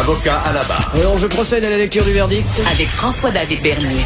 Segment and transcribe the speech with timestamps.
[0.00, 0.92] Avocat à la barre.
[0.94, 2.48] Alors, je procède à la lecture du verdict.
[2.72, 4.00] Avec François-David Bernier.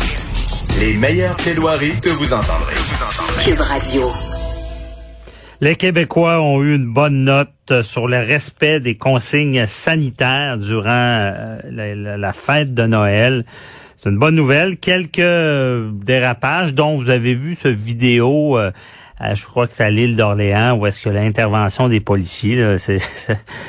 [0.81, 2.75] Les meilleures plaidoiries que vous entendrez.
[3.45, 4.11] Cube Radio.
[5.61, 11.59] Les Québécois ont eu une bonne note sur le respect des consignes sanitaires durant euh,
[11.71, 13.45] la, la fête de Noël.
[13.97, 14.79] C'est une bonne nouvelle.
[14.79, 18.73] Quelques dérapages dont vous avez vu ce vidéo euh,
[19.25, 22.79] euh, je crois que c'est à l'île d'Orléans où est-ce que l'intervention des policiers, là,
[22.79, 22.93] ça,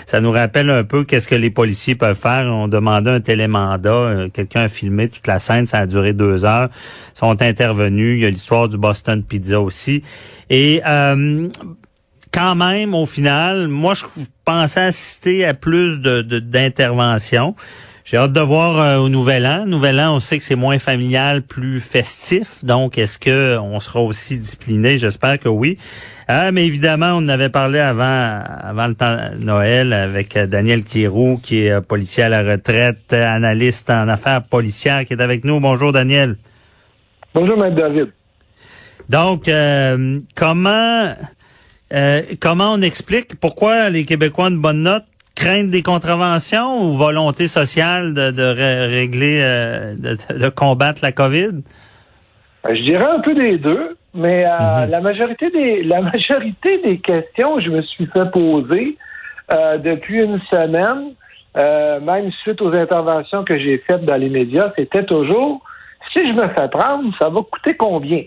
[0.05, 2.45] ça nous rappelle un peu qu'est-ce que les policiers peuvent faire.
[2.45, 6.45] On demandait un télémandat, euh, quelqu'un a filmé toute la scène, ça a duré deux
[6.45, 6.69] heures.
[7.15, 8.17] Ils sont intervenus.
[8.17, 10.01] Il y a l'histoire du Boston Pizza aussi.
[10.49, 11.49] Et euh,
[12.31, 14.03] quand même, au final, moi, je
[14.43, 17.55] pensais assister à plus de, d'interventions.
[18.05, 19.65] J'ai hâte de voir euh, au Nouvel An.
[19.65, 22.63] Nouvel An, on sait que c'est moins familial, plus festif.
[22.63, 24.99] Donc, est-ce que on sera aussi discipliné?
[24.99, 25.79] J'espère que oui.
[26.27, 31.39] Ah, mais évidemment, on avait parlé avant, avant le temps Noël avec euh, Daniel Kirou,
[31.41, 35.59] qui est euh, policier à la retraite, analyste en affaires policières, qui est avec nous.
[35.59, 36.35] Bonjour, Daniel.
[37.33, 38.11] Bonjour, Maître David.
[39.09, 39.49] Donc,
[40.35, 41.13] comment
[42.39, 47.47] comment on explique pourquoi les Québécois ont une bonne note crainte des contraventions ou volonté
[47.47, 48.43] sociale de, de
[48.95, 51.61] régler, euh, de, combattre la COVID?
[52.65, 54.91] Euh, je dirais un peu des deux, mais euh, mhm.
[54.91, 58.97] la majorité des la majorité des questions que je me suis fait poser
[59.83, 61.11] depuis une semaine,
[61.55, 65.61] même suite aux interventions que j'ai faites dans les médias, c'était toujours
[66.11, 68.23] si je me fais prendre, ça va coûter combien?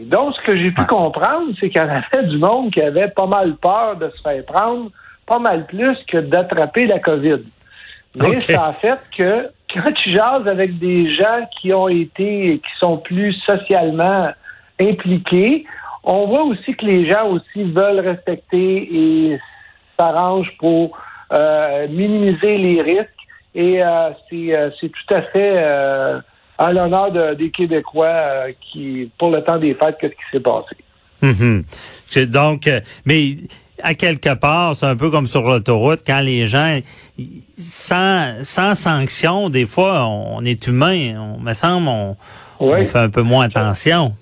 [0.00, 3.08] Donc, ce que j'ai pu comprendre, c'est qu'il y en avait du monde qui avait
[3.08, 4.90] pas mal peur de se faire prendre
[5.26, 7.42] pas mal plus que d'attraper la COVID.
[8.16, 12.78] Mais ça a fait que quand tu jases avec des gens qui ont été, qui
[12.78, 14.30] sont plus socialement
[14.80, 15.64] impliqués,
[16.04, 19.40] on voit aussi que les gens aussi veulent respecter et
[19.98, 20.96] s'arrangent pour
[21.32, 23.08] euh, minimiser les risques.
[23.54, 25.58] Et euh, euh, c'est tout à fait
[26.58, 30.76] à l'honneur des Québécois qui, pour le temps des fêtes, qu'est-ce qui s'est passé.
[31.22, 32.26] Mm-hmm.
[32.26, 32.68] Donc,
[33.06, 33.36] mais
[33.84, 36.80] à quelque part, c'est un peu comme sur l'autoroute, quand les gens,
[37.58, 42.16] sans, sans sanction, des fois, on est humain, on me semble, on,
[42.86, 44.14] fait un peu moins attention.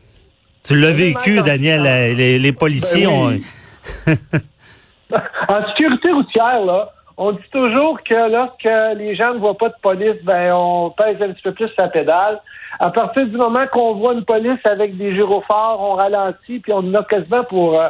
[0.65, 1.83] Tu l'as vécu, Daniel,
[2.17, 3.41] les, les, policiers ben ont...
[5.49, 9.75] en sécurité routière, là, on dit toujours que lorsque les gens ne voient pas de
[9.81, 12.41] police, ben on pèse un petit peu plus sa pédale.
[12.81, 16.79] À partir du moment qu'on voit une police avec des gyrophares, on ralentit, puis on
[16.79, 17.89] en a quasiment pour euh,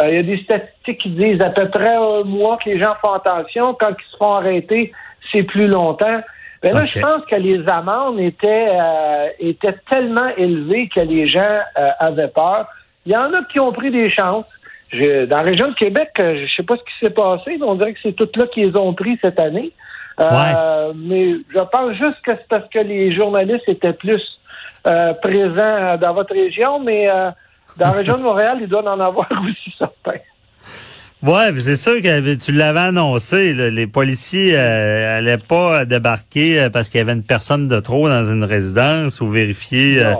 [0.00, 2.78] euh, il y a des statistiques qui disent à peu près un mois que les
[2.78, 3.74] gens font attention.
[3.74, 4.92] Quand ils se font arrêter,
[5.30, 6.20] c'est plus longtemps.
[6.62, 11.60] Mais là, je pense que les amendes étaient, euh, étaient tellement élevées que les gens
[11.78, 12.66] euh, avaient peur.
[13.06, 14.46] Il y en a qui ont pris des chances.
[14.92, 17.92] dans la région de Québec, je sais pas ce qui s'est passé, mais on dirait
[17.92, 19.72] que c'est toutes là qu'ils ont pris cette année.
[20.18, 24.40] Mais je pense juste que c'est parce que les journalistes étaient plus
[24.82, 27.10] présents dans votre région, mais
[27.76, 30.20] dans la région de Montréal, il doit en avoir aussi certains.
[31.24, 36.90] Ouais, c'est sûr que tu l'avais annoncé, les policiers euh, allaient pas débarquer euh, parce
[36.90, 40.14] qu'il y avait une personne de trop dans une résidence ou vérifier euh, euh,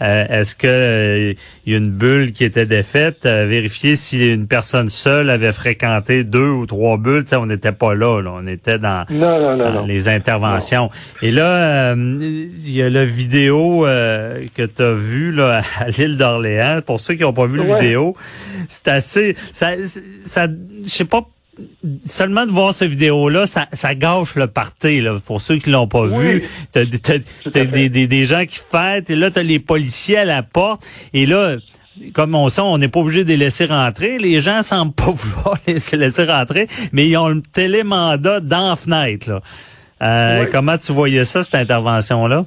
[0.00, 1.34] est-ce que euh,
[1.66, 3.26] il y a une bulle qui était défaite?
[3.26, 7.24] Euh, vérifier si une personne seule avait fréquenté deux ou trois bulles.
[7.32, 9.04] on n'était pas là, On était dans,
[9.86, 10.90] les interventions.
[11.22, 16.80] Et là, il y a la vidéo que tu as vue là, à l'île d'Orléans.
[16.84, 18.16] Pour ceux qui n'ont pas vu la vidéo,
[18.68, 19.36] c'est assez...
[19.52, 19.70] Ça,
[20.24, 20.46] ça,
[20.84, 21.28] je sais pas
[22.04, 25.16] seulement de voir cette vidéo-là, ça, ça gâche le party, là.
[25.24, 29.30] Pour ceux qui l'ont pas vu, t'as, des, des, des, gens qui fêtent, et là,
[29.30, 31.56] t'as les policiers à la porte, et là,
[32.14, 34.18] comme on sait, on n'est pas obligé de les laisser rentrer.
[34.18, 38.76] Les gens semblent pas vouloir les laisser rentrer, mais ils ont le télémandat dans la
[38.76, 39.40] fenêtre, là.
[40.00, 42.44] Euh, comment tu voyais ça, cette intervention-là?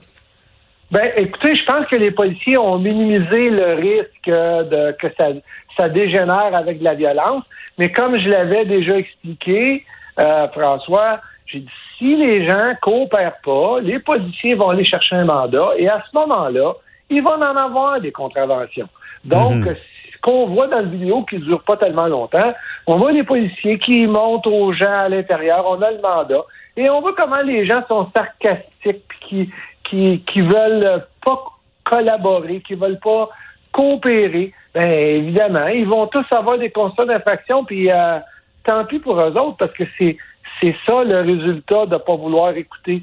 [0.92, 5.30] Ben, écoutez, je pense que les policiers ont minimisé le risque de que ça,
[5.78, 7.42] ça dégénère avec de la violence.
[7.78, 9.86] Mais comme je l'avais déjà expliqué,
[10.20, 15.26] euh, François, j'ai dit si les gens coopèrent pas, les policiers vont aller chercher un
[15.26, 16.74] mandat et à ce moment-là,
[17.10, 18.88] ils vont en avoir des contraventions.
[19.24, 19.76] Donc, mhm.
[20.14, 22.54] ce qu'on voit dans la vidéo qui ne dure pas tellement longtemps,
[22.88, 26.44] on voit les policiers qui montrent aux gens à l'intérieur, on a le mandat,
[26.78, 29.50] Et on voit comment les gens sont sarcastiques, puis qui,
[29.84, 31.44] qui, qui veulent pas
[31.84, 33.30] collaborer, qui veulent pas
[33.72, 34.54] coopérer.
[34.74, 38.20] Ben évidemment, ils vont tous avoir des constats d'infraction, puis euh,
[38.66, 40.18] tant pis pour eux autres, parce que c'est
[40.62, 43.02] c'est ça le résultat de pas vouloir écouter.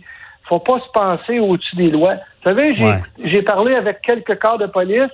[0.48, 2.14] Faut pas se penser au-dessus des lois.
[2.14, 3.02] Vous savez, j'ai Ouais.
[3.24, 5.10] j'ai parlé avec quelques corps de police.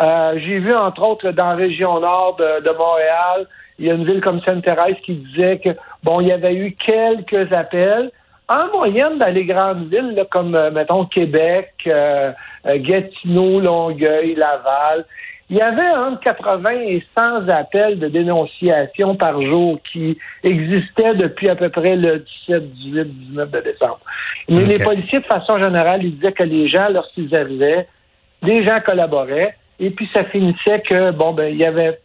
[0.00, 3.46] Euh, j'ai vu, entre autres, dans la région nord de, de Montréal,
[3.78, 5.70] il y a une ville comme Sainte-Thérèse qui disait que,
[6.02, 8.10] bon, il y avait eu quelques appels.
[8.48, 12.32] En moyenne, dans les grandes villes, là, comme, euh, mettons, Québec, euh,
[12.66, 15.04] euh, Gatineau, Longueuil, Laval,
[15.52, 21.50] il y avait entre 80 et 100 appels de dénonciation par jour qui existaient depuis
[21.50, 24.00] à peu près le 17, 18, 19 de décembre.
[24.48, 27.86] Mais les policiers, de façon générale, ils disaient que les gens, lorsqu'ils arrivaient,
[28.42, 32.00] les gens collaboraient, et puis ça finissait que, bon, ben, il y avait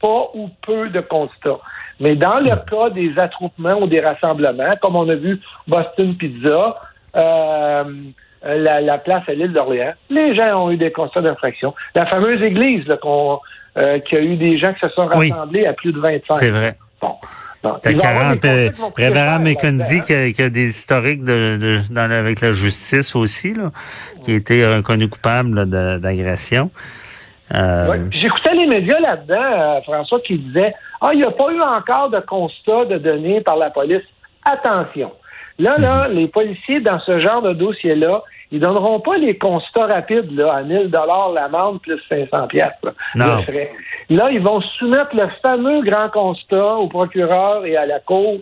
[0.00, 1.60] pas ou peu de constats.
[2.00, 6.80] Mais dans le cas des attroupements ou des rassemblements, comme on a vu Boston Pizza,
[7.16, 7.84] euh,
[8.46, 11.74] la, la place à l'île d'Orléans, les gens ont eu des constats d'infraction.
[11.94, 13.40] La fameuse église, là, qu'on,
[13.78, 15.30] euh, qui a eu des gens qui se sont Oui.
[15.32, 16.34] rassemblés à plus de 25.
[16.36, 16.76] C'est vrai.
[17.00, 17.14] Bon.
[17.62, 17.74] Bon.
[17.82, 19.44] T'as Il va y avoir 40, des euh, Révérend
[20.06, 23.70] qui, a- qui a des historiques de, de- dans, avec la justice aussi, là,
[24.24, 25.68] qui a été reconnu coupable
[26.00, 26.70] d'agression.
[27.54, 28.00] Euh, Ouais.
[28.10, 32.10] J'écoutais les médias là-dedans, euh, François, qui disait Ah, il n'y a pas eu encore
[32.10, 34.02] de constat de données par la police.
[34.44, 35.12] Attention.
[35.58, 38.22] Là, là, les policiers, dans ce genre de dossier-là,
[38.52, 42.70] ils donneront pas les constats rapides là, à 1000 dollars l'amende plus 500 pièces
[43.14, 43.38] Non.
[43.38, 43.72] de frais.
[44.10, 48.38] Là, ils vont soumettre le fameux grand constat au procureur et à la cour.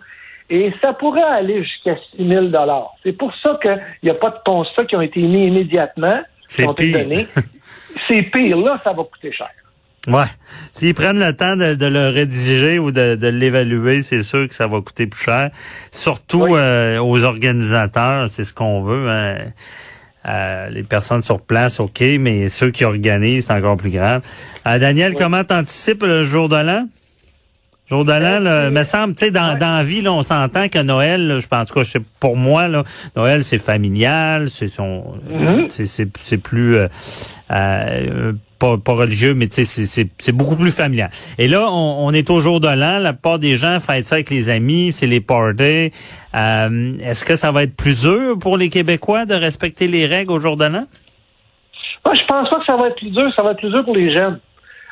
[0.50, 2.90] Et ça pourrait aller jusqu'à 6 000 dollars.
[3.02, 6.54] C'est pour ça qu'il n'y a pas de constats qui ont été émis immédiatement, qui
[6.56, 6.98] C'est ont été pire.
[7.00, 7.26] donnés.
[8.08, 8.58] C'est pire.
[8.58, 9.48] Là, ça va coûter cher.
[10.06, 10.24] Ouais.
[10.74, 14.54] S'ils prennent le temps de, de le rédiger ou de, de l'évaluer, c'est sûr que
[14.54, 15.48] ça va coûter plus cher.
[15.90, 16.50] Surtout Oui.
[16.60, 19.08] euh, aux organisateurs, c'est ce qu'on veut.
[19.08, 19.36] hein.
[20.26, 24.22] Euh, les personnes sur place, OK, mais ceux qui organisent, c'est encore plus grave.
[24.66, 26.86] Euh, Daniel, comment t'anticipes le jour de l'an?
[27.90, 30.68] Jour de l'an, là, me semble, tu sais, dans, dans la vie, là, on s'entend
[30.68, 32.84] que Noël, là, je pense, en tout cas, je sais, pour moi, là,
[33.14, 35.20] Noël, c'est familial, c'est son,
[35.68, 36.88] c'est, c'est, c'est plus, euh,
[37.52, 38.32] euh,
[38.64, 39.86] pas, pas religieux, mais tu sais,
[40.18, 41.10] c'est, beaucoup plus familial.
[41.38, 44.16] Et là, on, on est au jour de l'an, la plupart des gens fêtent ça
[44.16, 45.90] avec les amis, c'est les parties.
[46.34, 50.32] Euh, est-ce que ça va être plus dur pour les Québécois de respecter les règles
[50.32, 50.84] au jour de l'an?
[52.04, 53.84] Moi, je pense pas que ça va être plus dur, ça va être plus dur
[53.84, 54.40] pour les jeunes.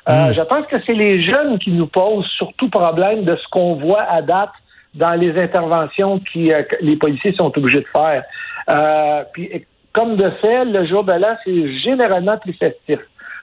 [0.08, 0.34] Euh, Mm.
[0.34, 4.02] Je pense que c'est les jeunes qui nous posent surtout problème de ce qu'on voit
[4.02, 4.50] à date
[4.94, 8.24] dans les interventions qui, euh, que les policiers sont obligés de faire.
[8.70, 12.98] Euh, puis, comme de fait, le jour de l'an, c'est généralement plus festif.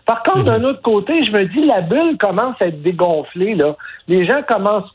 [0.09, 3.53] Par contre, d'un autre côté, je me dis, la bulle commence à être dégonflée.
[3.53, 3.75] Là.
[4.07, 4.91] Les gens commencent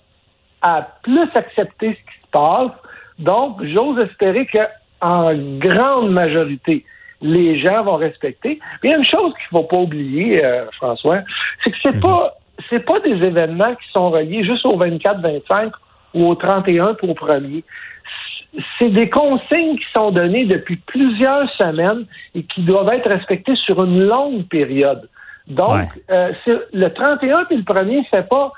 [0.61, 2.73] à plus accepter ce qui se passe.
[3.21, 4.59] Donc, j'ose espérer que
[5.01, 6.85] en grande majorité,
[7.21, 8.59] les gens vont respecter.
[8.83, 11.21] Mais il y a une chose qu'il faut pas oublier, euh, François,
[11.63, 12.35] c'est que c'est pas
[12.69, 15.71] c'est pas des événements qui sont reliés juste au 24-25
[16.15, 17.63] ou au 31 pour premier.
[18.79, 23.83] C'est des consignes qui sont données depuis plusieurs semaines et qui doivent être respectées sur
[23.83, 25.09] une longue période.
[25.49, 25.89] Donc, Ouais.
[26.11, 26.33] euh,
[26.73, 28.53] le 31 puis le premier, c'est pas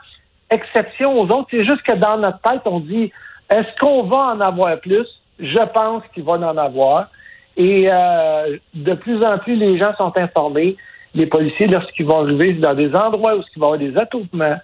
[0.51, 1.49] exception aux autres.
[1.51, 3.11] C'est juste que dans notre tête, on dit
[3.51, 5.07] est-ce qu'on va en avoir plus?
[5.39, 7.09] Je pense qu'il va en avoir.
[7.57, 10.77] Et euh, de plus en plus, les gens sont informés.
[11.15, 14.57] Les policiers, lorsqu'ils vont arriver dans des endroits où il va y avoir des attroupements,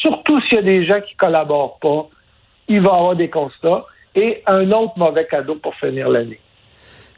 [0.00, 2.08] surtout s'il y a des gens qui collaborent pas,
[2.68, 3.84] il va y avoir des constats
[4.16, 6.40] et un autre mauvais cadeau pour finir l'année.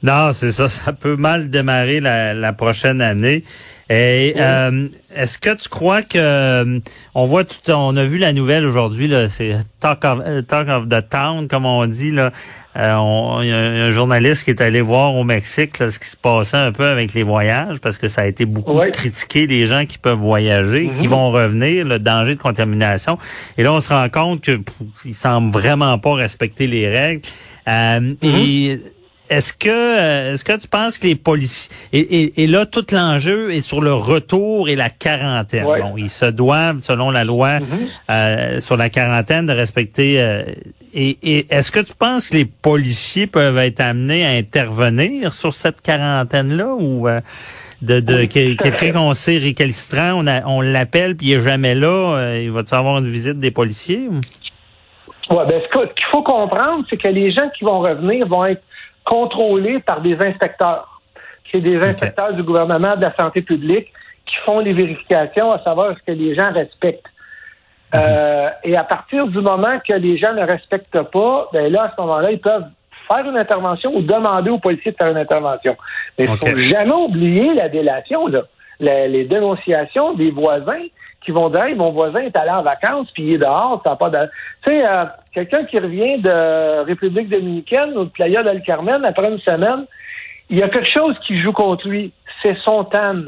[0.03, 0.69] Non, c'est ça.
[0.69, 3.43] Ça peut mal démarrer la, la prochaine année.
[3.91, 4.87] Et euh,
[5.17, 6.79] est-ce que tu crois que euh,
[7.15, 10.69] on voit tout, on a vu la nouvelle aujourd'hui là, c'est talk of, euh, talk
[10.69, 12.31] of the town comme on dit là.
[12.77, 16.07] Euh, on- y a un journaliste qui est allé voir au Mexique là, ce qui
[16.07, 19.67] se passait un peu avec les voyages parce que ça a été beaucoup critiqué les
[19.67, 21.11] gens qui peuvent voyager, qui Mhm.
[21.15, 23.17] vont revenir, le danger de contamination.
[23.57, 24.75] Et là, on se rend compte que pff,
[25.07, 27.23] ils semblent vraiment pas respecter les règles.
[27.67, 28.79] Euh, Et
[29.31, 32.85] est-ce que euh, est-ce que tu penses que les policiers et, et, et là tout
[32.93, 35.65] l'enjeu est sur le retour et la quarantaine.
[35.67, 35.81] Ouais.
[35.83, 37.59] Bon, ils se doivent selon la loi
[38.11, 40.21] euh, sur la quarantaine de respecter.
[40.21, 40.43] euh,
[40.95, 45.53] et et est-ce que tu penses que les policiers peuvent être amenés à intervenir sur
[45.53, 47.21] cette quarantaine là ou euh,
[47.83, 51.75] de, de que- quelqu'un qu'on sait récalcitrant, on, a- on l'appelle puis il est jamais
[51.75, 54.09] là, euh, il va-tu avoir une visite des policiers?
[54.11, 54.21] ou?
[55.31, 58.63] Ouais, ben, ce qu'il faut comprendre, c'est que les gens qui vont revenir vont être
[59.09, 61.01] contrôlés par des inspecteurs.
[61.51, 63.89] C'est des inspecteurs du gouvernement de la santé publique
[64.27, 67.07] qui font les vérifications à savoir est-ce que les gens respectent.
[67.95, 71.93] Euh, et à partir du moment que les gens ne respectent pas, ben là, à
[71.97, 72.67] ce moment-là, ils peuvent
[73.11, 75.75] faire une intervention ou demander aux policiers de faire une intervention.
[76.19, 76.47] Mais il OK.
[76.47, 78.43] faut jamais oublier la délation, là.
[78.79, 80.85] La- les dénonciations des voisins
[81.21, 83.97] qui vont dire, Hey, mon voisin est allé en vacances, puis il est dehors, ça
[83.97, 84.19] pas de...
[84.65, 89.29] Tu sais, euh, quelqu'un qui revient de République dominicaine ou de Playa del Carmen après
[89.29, 89.85] une semaine,
[90.51, 93.23] il y a quelque chose qui joue contre lui, c'est son tan.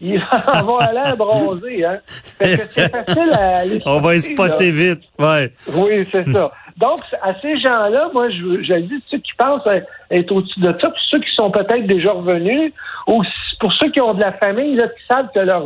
[0.00, 1.98] Il va aller à bronzer, hein.
[2.06, 4.22] Fait que c'est facile à aller On va y là.
[4.22, 5.02] spotter vite.
[5.18, 5.52] Ouais.
[5.76, 6.50] Oui, c'est ça.
[6.82, 9.62] Donc, à ces gens-là, moi, je, je dis, ceux qui pensent
[10.10, 12.72] être au-dessus de ça, pour ceux qui sont peut-être déjà revenus,
[13.06, 13.22] ou
[13.60, 15.64] pour ceux qui ont de la famille, là, qui savent que leurs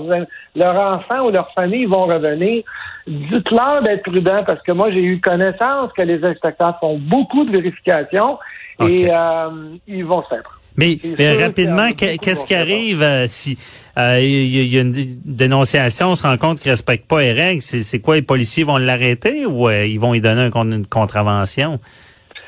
[0.54, 2.64] leur enfants ou leur famille vont revenir,
[3.06, 7.50] dites-leur d'être prudents, parce que moi, j'ai eu connaissance que les inspecteurs font beaucoup de
[7.50, 8.38] vérifications
[8.82, 9.48] et euh,
[9.86, 10.65] ils vont se faire prendre.
[10.78, 10.98] Mais,
[11.44, 13.56] rapidement, qu'il y qu'est-ce qui arrive euh, si
[13.98, 16.70] euh, il y, a- il y a une dé- dénonciation, on se rend compte qu'ils
[16.70, 17.62] respectent pas les règles?
[17.62, 21.80] C'est quoi, les policiers vont l'arrêter ou euh, ils vont lui donner un une contravention?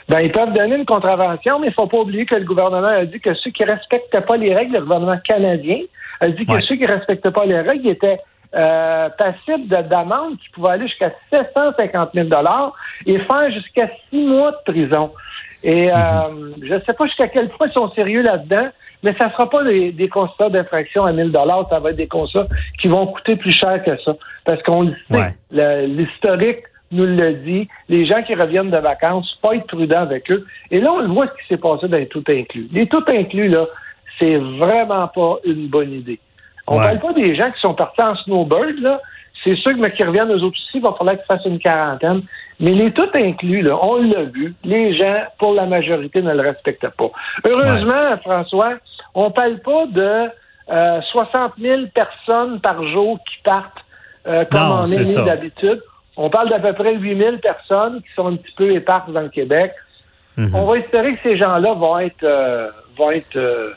[0.08, 3.04] Ben, ils peuvent donner une contravention, mais il faut pas oublier que le gouvernement a
[3.04, 5.78] dit que ceux qui respectent pas les règles, le gouvernement canadien
[6.20, 6.62] a dit que Ouais.
[6.66, 8.18] ceux qui respectent pas les règles étaient
[8.54, 12.28] euh, passibles de- d'amende qui pouvaient aller jusqu'à 750 000
[13.04, 15.12] et faire jusqu'à six mois de prison.
[15.62, 15.95] Et euh,
[16.62, 18.69] je ne sais pas jusqu'à quel point ils sont sérieux là-dedans,
[19.03, 22.07] mais ça ne sera pas des, des constats d'infraction à 1000 ça va être des
[22.07, 22.47] constats
[22.81, 24.17] qui vont coûter plus cher que ça.
[24.45, 25.35] Parce qu'on le sait, Ouais.
[25.50, 30.31] le- l'historique nous le dit, les gens qui reviennent de vacances, pas être prudent avec
[30.31, 30.47] eux.
[30.71, 32.67] Et là, on le voit ce qui s'est passé dans les tout inclus.
[32.73, 33.67] Les tout inclus, là,
[34.19, 36.19] c'est vraiment pas une bonne idée.
[36.67, 36.85] On Ouais.
[36.85, 39.00] parle pas des gens qui sont partis en snowbird, là.
[39.45, 41.59] C'est sûr que mais qui reviennent eux autres aussi, il va falloir qu'ils fassent une
[41.59, 42.23] quarantaine.
[42.61, 46.40] Mais les tout inclus, là, on l'a vu, les gens, pour la majorité, ne le
[46.40, 47.11] respectent pas.
[47.49, 48.75] Heureusement, François,
[49.14, 50.28] on parle pas de
[50.71, 53.85] euh, 60 000 personnes par jour qui partent
[54.26, 55.23] euh, comme Non, c'est est ça.
[55.23, 55.80] d'habitude.
[56.16, 59.21] On parle d'à peu près 8 000 personnes qui sont un petit peu éparses dans
[59.21, 59.73] le Québec.
[60.37, 60.54] Mhm.
[60.54, 63.71] On va espérer que ces gens-là vont être euh, vont être euh,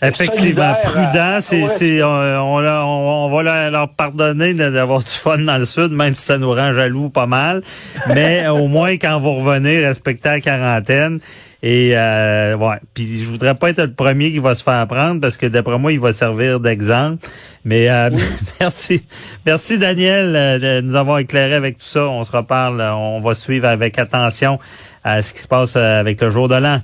[0.00, 1.68] Effectivement, solidaire, prudent, euh, c'est, ouais.
[1.68, 6.14] c'est, euh, on, on, on va leur, pardonner d'avoir du fun dans le sud, même
[6.14, 7.62] si ça nous rend jaloux pas mal.
[8.08, 11.20] Mais au moins, quand vous revenez, respectez la quarantaine.
[11.62, 15.20] Et euh, ouais, puis je voudrais pas être le premier qui va se faire prendre
[15.20, 17.26] parce que d'après moi, il va servir d'exemple.
[17.64, 18.10] Mais euh,
[18.60, 19.02] merci,
[19.44, 22.06] merci Daniel euh, de nous avoir éclairé avec tout ça.
[22.06, 24.60] On se reparle, euh, on va suivre avec attention
[25.02, 26.80] à ce qui se passe euh, avec le jour de l'an.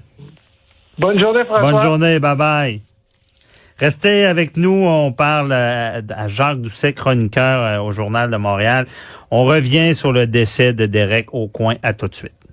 [0.99, 1.71] Bonne journée, François.
[1.71, 2.94] Bonne journée, bye bye.
[3.78, 8.87] Restez avec nous, on parle euh, à Jacques Doucet, chroniqueur euh, au Journal de Montréal.
[9.33, 11.75] On revient sur le décès de Derek Aucoin.
[11.83, 12.44] À tout de suite.